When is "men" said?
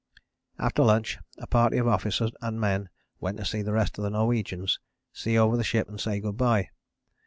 2.59-2.89